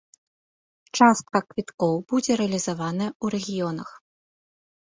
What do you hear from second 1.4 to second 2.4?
квіткоў будзе